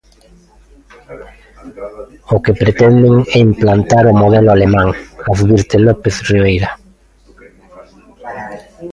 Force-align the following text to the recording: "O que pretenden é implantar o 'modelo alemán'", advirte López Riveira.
"O 2.35 2.37
que 2.43 2.53
pretenden 2.61 3.15
é 3.35 3.37
implantar 3.49 4.03
o 4.11 4.13
'modelo 4.15 4.49
alemán'", 4.55 4.95
advirte 5.33 5.75
López 5.87 6.15
Riveira. 6.29 6.71